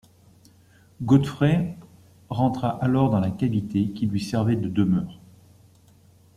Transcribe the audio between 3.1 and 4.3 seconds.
dans la cavité qui lui